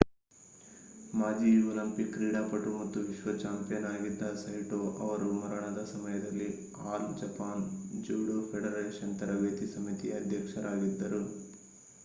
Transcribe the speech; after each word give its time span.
ಮಾಜಿ 1.13 1.49
ಒಲಿಂಪಿಕ್ 1.65 2.13
ಕ್ರೀಡಾಪಟು 2.13 2.69
ಮತ್ತು 2.77 2.99
ವಿಶ್ವ 3.01 3.33
ಚಾಂಪಿಯನ್ 3.37 3.85
ಆಗಿದ್ದ 3.85 4.29
ಸೈಟೊ 4.39 4.79
ಅವರು 4.99 5.27
ಮರಣದ 5.35 5.81
ಸಮಯದಲ್ಲಿ 5.91 6.49
ಆಲ್ 6.85 7.07
ಜಪಾನ್ 7.19 7.63
ಜೂಡೋ 8.07 8.37
ಫೆಡರೇಶನ್ 8.49 9.17
ತರಬೇತಿ 9.19 9.67
ಸಮಿತಿಯ 9.67 10.19
ಅಧ್ಯಕ್ಷರಾಗಿದ್ದರು 10.21 11.21